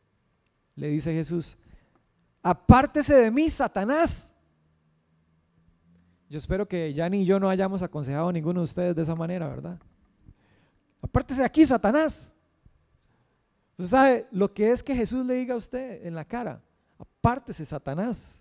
[0.76, 1.58] le dice Jesús,
[2.44, 4.32] apártese de mí, Satanás.
[6.30, 9.16] Yo espero que ya ni yo no hayamos aconsejado a ninguno de ustedes de esa
[9.16, 9.80] manera, ¿verdad?
[11.02, 12.32] Apártese de aquí, Satanás.
[13.72, 16.62] Usted sabe lo que es que Jesús le diga a usted en la cara.
[17.00, 18.40] Apártese, Satanás.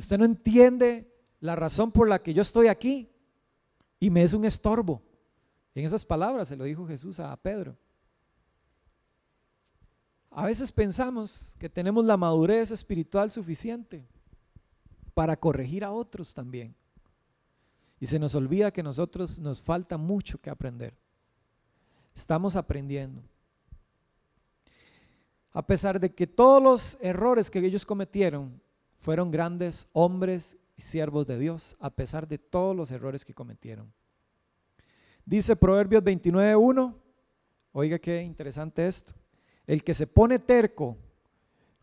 [0.00, 3.10] Usted no entiende la razón por la que yo estoy aquí
[3.98, 5.02] y me es un estorbo.
[5.74, 7.76] En esas palabras se lo dijo Jesús a Pedro.
[10.30, 14.02] A veces pensamos que tenemos la madurez espiritual suficiente
[15.12, 16.74] para corregir a otros también.
[18.00, 20.96] Y se nos olvida que nosotros nos falta mucho que aprender.
[22.14, 23.22] Estamos aprendiendo.
[25.52, 28.62] A pesar de que todos los errores que ellos cometieron
[29.00, 33.92] fueron grandes hombres y siervos de Dios, a pesar de todos los errores que cometieron.
[35.24, 36.94] Dice Proverbios 29.1,
[37.72, 39.14] oiga qué interesante esto,
[39.66, 40.96] el que se pone terco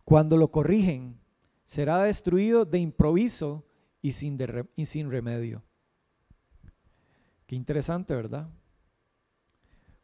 [0.03, 1.19] cuando lo corrigen
[1.65, 3.65] será destruido de improviso
[4.01, 4.37] y sin,
[4.75, 5.63] y sin remedio.
[7.45, 8.47] Qué interesante, ¿verdad?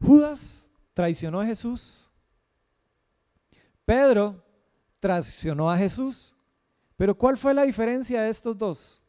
[0.01, 2.11] Judas traicionó a Jesús.
[3.85, 4.43] Pedro
[4.99, 6.32] traicionó a Jesús.
[7.03, 9.03] Pero ¿cuál fue la diferencia de estos dos?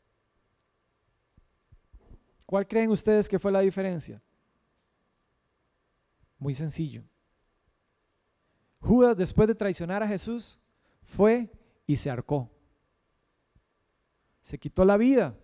[2.44, 4.20] ¿Cuál creen ustedes que fue la diferencia?
[6.36, 7.04] Muy sencillo.
[8.80, 10.58] Judas, después de traicionar a Jesús,
[11.04, 11.48] fue
[11.86, 12.50] y se arcó.
[14.42, 15.38] Se quitó la vida.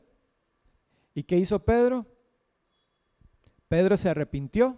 [1.14, 2.05] ¿Y qué hizo Pedro?
[3.68, 4.76] Pedro se arrepintió,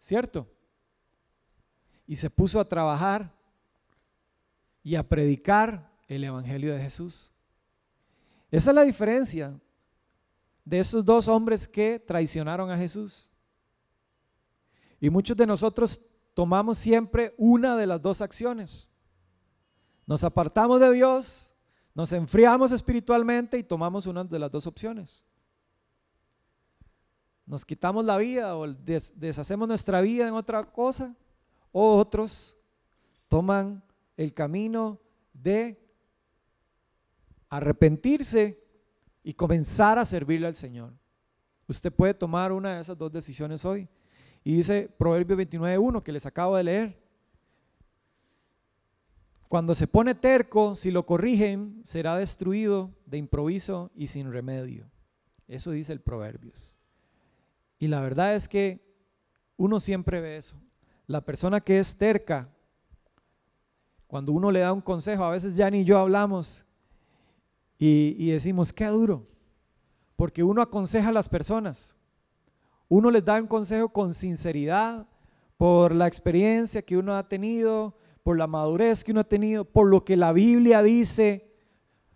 [0.00, 0.52] ¿cierto?
[2.08, 3.32] Y se puso a trabajar
[4.82, 7.32] y a predicar el Evangelio de Jesús.
[8.50, 9.58] Esa es la diferencia
[10.64, 13.30] de esos dos hombres que traicionaron a Jesús.
[15.00, 16.00] Y muchos de nosotros
[16.34, 18.90] tomamos siempre una de las dos acciones.
[20.06, 21.54] Nos apartamos de Dios,
[21.94, 25.26] nos enfriamos espiritualmente y tomamos una de las dos opciones
[27.46, 31.14] nos quitamos la vida o deshacemos nuestra vida en otra cosa,
[31.70, 32.58] o otros
[33.28, 33.82] toman
[34.16, 35.00] el camino
[35.32, 35.80] de
[37.56, 38.62] arrepentirse
[39.22, 40.92] y comenzar a servirle al Señor.
[41.68, 43.88] Usted puede tomar una de esas dos decisiones hoy.
[44.44, 47.02] Y dice Proverbio 29.1 que les acabo de leer.
[49.48, 54.90] Cuando se pone terco, si lo corrigen, será destruido de improviso y sin remedio.
[55.48, 56.76] Eso dice el Proverbios.
[57.78, 58.80] Y la verdad es que
[59.56, 60.56] uno siempre ve eso.
[61.06, 62.48] La persona que es terca,
[64.06, 66.65] cuando uno le da un consejo, a veces ya ni yo hablamos
[67.78, 69.26] y, decimos, qué duro,
[70.16, 71.96] porque uno aconseja a las personas.
[72.88, 75.06] Uno les da un consejo con sinceridad,
[75.56, 79.88] por la experiencia que uno ha tenido, por la madurez que uno ha tenido, por
[79.88, 81.50] lo que la Biblia dice,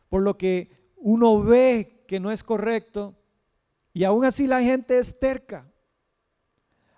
[0.08, 3.14] por lo que uno ve que no es correcto.
[3.92, 5.70] Y aún así la gente es terca.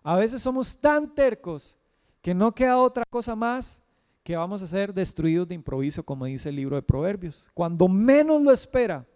[0.03, 1.79] A veces somos tan tercos
[2.21, 3.82] que no queda otra cosa más
[4.23, 7.51] que vamos a ser destruidos de improviso, como dice el libro de Proverbios.
[7.55, 9.07] Cuando menos lo espera,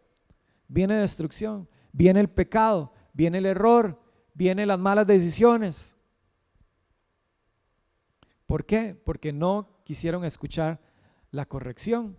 [0.67, 4.01] viene destrucción, viene el pecado, viene el error,
[4.35, 5.97] vienen las malas decisiones.
[8.47, 8.95] ¿Por qué?
[8.95, 10.81] Porque no quisieron escuchar
[11.31, 12.17] la corrección.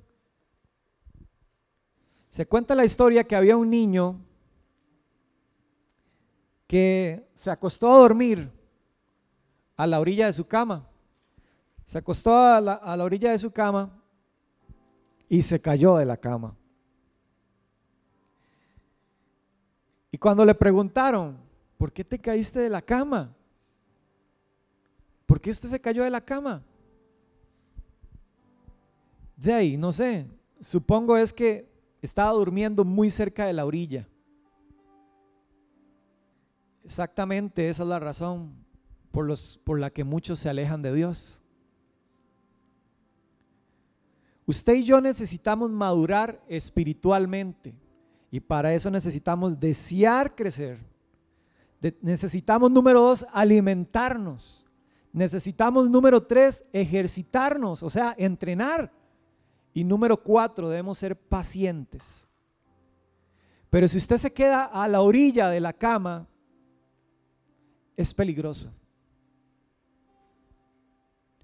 [2.29, 4.21] Se cuenta la historia que había un niño
[6.67, 8.51] que se acostó a dormir
[9.77, 10.89] a la orilla de su cama.
[11.87, 13.89] Se acostó a la, a la orilla de su cama
[15.27, 16.55] y se cayó de la cama.
[20.11, 21.37] Y cuando le preguntaron,
[21.77, 23.33] ¿por qué te caíste de la cama?
[25.25, 26.61] ¿Por qué usted se cayó de la cama?
[29.37, 30.27] De ahí, no sé,
[30.59, 31.69] supongo es que
[32.01, 34.07] estaba durmiendo muy cerca de la orilla.
[36.83, 38.53] Exactamente esa es la razón
[39.11, 41.43] por, los, por la que muchos se alejan de Dios.
[44.47, 47.75] Usted y yo necesitamos madurar espiritualmente
[48.31, 50.79] y para eso necesitamos desear crecer.
[52.01, 54.65] necesitamos, número dos, alimentarnos.
[55.11, 58.91] Necesitamos, número tres, ejercitarnos, o sea, entrenar.
[59.73, 62.25] Y número cuatro, debemos ser pacientes.
[63.69, 66.25] Pero si usted se queda a la orilla de la cama,
[67.97, 68.71] es peligroso.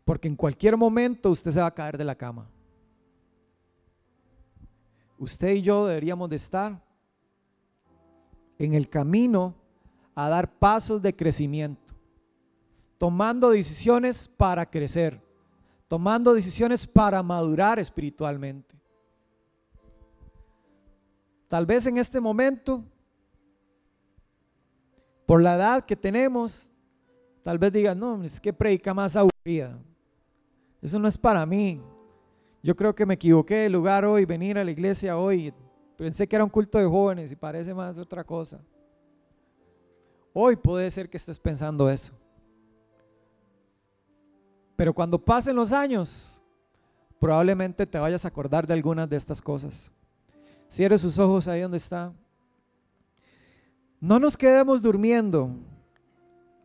[0.06, 2.48] Porque en cualquier momento usted se va a caer de la cama.
[5.24, 6.84] Usted y yo deberíamos de estar
[8.58, 9.56] en el camino
[10.14, 11.94] a dar pasos de crecimiento,
[12.98, 15.22] tomando decisiones para crecer,
[15.88, 18.76] tomando decisiones para madurar espiritualmente.
[21.48, 22.84] Tal vez en este momento
[25.26, 26.70] por la edad que tenemos,
[27.42, 29.80] tal vez digan, no, es que predica más aburrida.
[30.82, 31.82] Eso no es para mí.
[32.64, 35.54] Yo creo que me equivoqué de lugar hoy, venir a la iglesia hoy.
[35.98, 38.62] Pensé que era un culto de jóvenes y parece más otra cosa.
[40.32, 42.14] Hoy puede ser que estés pensando eso.
[44.78, 46.42] Pero cuando pasen los años,
[47.20, 49.92] probablemente te vayas a acordar de algunas de estas cosas.
[50.70, 52.14] Cierre sus ojos ahí donde está.
[54.00, 55.52] No nos quedemos durmiendo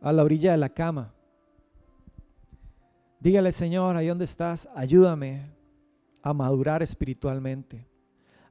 [0.01, 1.13] a la orilla de la cama.
[3.19, 5.58] Dígale, Señor, ahí donde estás, ayúdame
[6.21, 7.87] a madurar espiritualmente.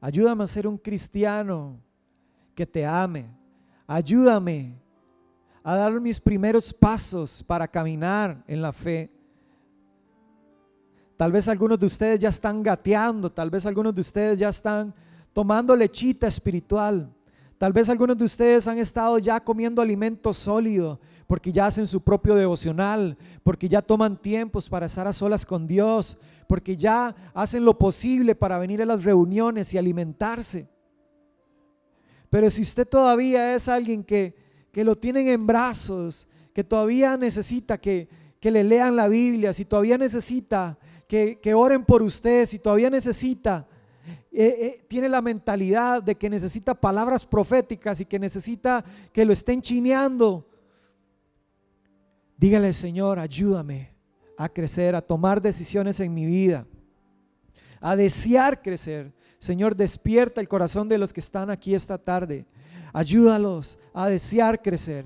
[0.01, 1.81] Ayúdame a ser un cristiano
[2.55, 3.27] que te ame.
[3.87, 4.75] Ayúdame
[5.63, 9.11] a dar mis primeros pasos para caminar en la fe.
[11.17, 14.95] Tal vez algunos de ustedes ya están gateando, tal vez algunos de ustedes ya están
[15.33, 17.13] tomando lechita espiritual.
[17.59, 22.01] Tal vez algunos de ustedes han estado ya comiendo alimento sólido porque ya hacen su
[22.01, 26.17] propio devocional, porque ya toman tiempos para estar a solas con Dios,
[26.49, 30.67] porque ya hacen lo posible para venir a las reuniones y alimentarse.
[32.31, 34.35] Pero si usted todavía es alguien que,
[34.73, 38.09] que lo tienen en brazos, que todavía necesita que,
[38.41, 43.67] que le lean la Biblia, si todavía necesita que, oren por usted, si todavía necesita,
[44.33, 48.83] eh, eh, tiene la mentalidad de que necesita palabras proféticas y que necesita
[49.13, 50.49] que lo estén chineando,
[52.39, 53.98] dígale, Señor, ayúdame
[54.39, 56.65] a crecer, a tomar decisiones en mi vida,
[57.81, 59.13] a desear crecer.
[59.39, 62.47] Señor, despierta el corazón de los que están aquí esta tarde.
[62.93, 65.05] Ayúdalos a desear crecer.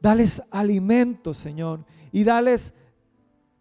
[0.00, 2.74] Dales alimento, Señor, y dales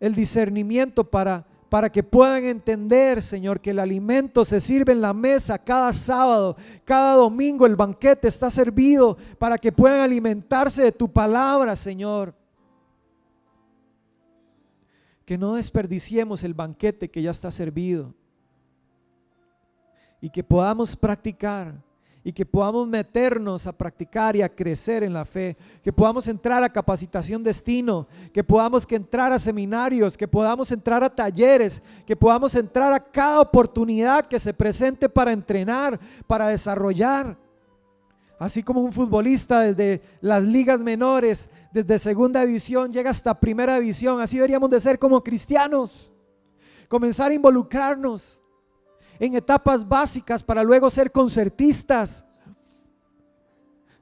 [0.01, 5.13] el discernimiento para, para que puedan entender, Señor, que el alimento se sirve en la
[5.13, 11.09] mesa cada sábado, cada domingo el banquete está servido para que puedan alimentarse de tu
[11.09, 12.35] palabra, Señor.
[15.25, 18.13] Que no desperdiciemos el banquete que ya está servido
[20.21, 21.75] y que podamos practicar
[22.23, 26.63] y que podamos meternos a practicar y a crecer en la fe, que podamos entrar
[26.63, 32.15] a capacitación destino, que podamos que entrar a seminarios, que podamos entrar a talleres, que
[32.15, 37.37] podamos entrar a cada oportunidad que se presente para entrenar, para desarrollar.
[38.39, 44.21] Así como un futbolista desde las ligas menores, desde segunda división, llega hasta primera división,
[44.21, 46.13] así deberíamos de ser como cristianos.
[46.87, 48.43] Comenzar a involucrarnos
[49.19, 52.27] en etapas básicas para luego ser concertistas.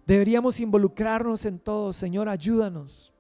[0.06, 1.94] Deberíamos involucrarnos en todo.
[1.94, 3.14] Señor, ayúdanos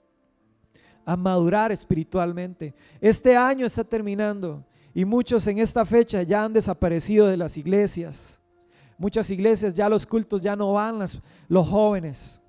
[1.05, 2.73] a madurar espiritualmente.
[2.99, 8.41] Este año está terminando y muchos en esta fecha ya han desaparecido de las iglesias.
[8.97, 10.99] Muchas iglesias ya los cultos ya no van
[11.47, 12.40] los jóvenes.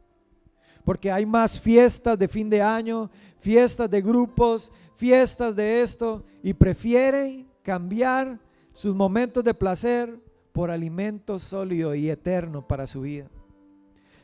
[0.84, 6.52] Porque hay más fiestas de fin de año, fiestas de grupos, fiestas de esto y
[6.52, 8.38] prefieren cambiar
[8.72, 10.18] sus momentos de placer
[10.52, 13.28] por alimento sólido y eterno para su vida.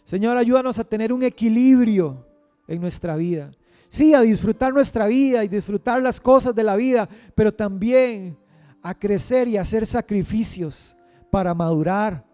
[0.04, 2.26] Señor, ayúdanos a tener un equilibrio
[2.66, 3.50] en nuestra vida.
[3.88, 8.38] Sí, a disfrutar nuestra vida y disfrutar las cosas de la vida, pero también
[8.82, 10.96] a crecer y hacer sacrificios
[11.30, 12.24] para madurar,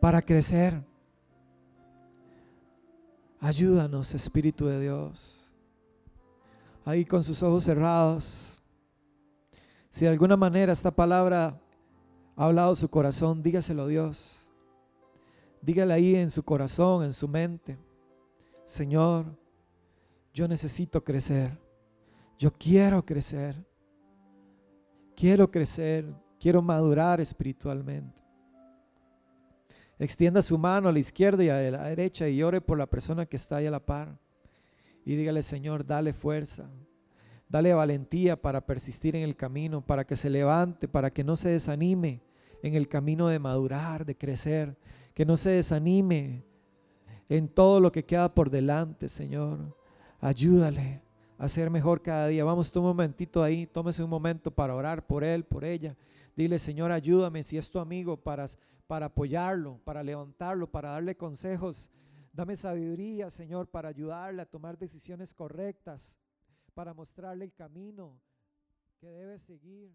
[0.00, 0.82] para crecer.
[3.40, 5.52] Ayúdanos, Espíritu de Dios.
[6.84, 8.62] Ahí con sus ojos cerrados.
[9.90, 11.60] Si de alguna manera esta palabra
[12.36, 14.50] ha hablado su corazón, dígaselo Dios.
[15.60, 17.78] Dígale ahí en su corazón, en su mente.
[18.64, 19.26] Señor,
[20.32, 21.58] yo necesito crecer.
[22.38, 23.56] Yo quiero crecer.
[25.16, 26.06] Quiero crecer.
[26.38, 28.25] Quiero madurar espiritualmente.
[29.98, 33.26] Extienda su mano a la izquierda y a la derecha y ore por la persona
[33.26, 34.18] que está ahí a la par.
[35.04, 36.68] Y dígale, Señor, dale fuerza,
[37.48, 41.50] Dale valentía para persistir en el camino, para que se levante, para que no se
[41.50, 42.20] desanime
[42.62, 44.76] en el camino de madurar, de crecer,
[45.14, 46.44] que no se desanime
[47.28, 49.76] en todo lo que queda por delante, Señor.
[50.20, 51.02] Ayúdale
[51.38, 52.44] a ser mejor cada día.
[52.44, 55.96] Vamos, un momentito ahí, tómese un momento para orar por él, por ella.
[56.34, 58.46] Dile, Señor, ayúdame si es tu amigo para,
[58.86, 61.90] para apoyarlo, para levantarlo, para darle consejos.
[62.32, 66.16] Dame sabiduría, Señor, para ayudarle a tomar decisiones correctas
[66.76, 68.20] para mostrarle el camino
[68.98, 69.90] que debe seguir.